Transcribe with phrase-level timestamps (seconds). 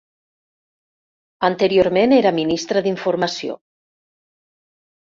[1.49, 3.61] Anteriorment era Ministra d'Informació.